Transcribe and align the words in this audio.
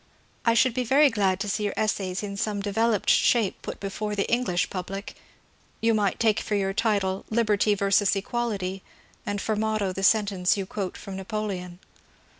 I 0.47 0.55
should 0.55 0.73
be 0.73 0.83
very 0.83 1.11
glad 1.11 1.39
to 1.41 1.47
see 1.47 1.65
your 1.65 1.75
essays 1.77 2.23
in 2.23 2.35
some 2.35 2.59
developed 2.59 3.07
shape 3.07 3.61
put 3.61 3.79
before 3.79 4.15
the 4.15 4.27
English 4.27 4.71
public.... 4.71 5.15
You 5.79 5.93
might 5.93 6.19
take 6.19 6.39
for 6.39 6.55
your 6.55 6.73
title" 6.73 7.23
Liberty 7.29 7.75
versus 7.75 8.15
Equality," 8.15 8.81
and 9.27 9.39
for 9.39 9.55
motto 9.55 9.93
the 9.93 10.01
sentence 10.01 10.57
you 10.57 10.65
quote 10.65 10.97
from 10.97 11.17
Napoleon. 11.17 11.77